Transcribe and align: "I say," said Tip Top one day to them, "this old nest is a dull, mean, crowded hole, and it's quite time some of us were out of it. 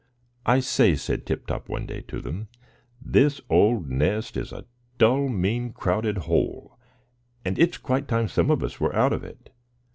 "I 0.47 0.61
say," 0.61 0.95
said 0.95 1.27
Tip 1.27 1.45
Top 1.45 1.69
one 1.69 1.85
day 1.85 2.01
to 2.07 2.19
them, 2.19 2.47
"this 2.99 3.39
old 3.51 3.87
nest 3.91 4.35
is 4.35 4.51
a 4.51 4.65
dull, 4.97 5.29
mean, 5.29 5.73
crowded 5.73 6.17
hole, 6.25 6.79
and 7.45 7.59
it's 7.59 7.77
quite 7.77 8.07
time 8.07 8.27
some 8.27 8.49
of 8.49 8.63
us 8.63 8.79
were 8.79 8.95
out 8.95 9.13
of 9.13 9.23
it. 9.23 9.51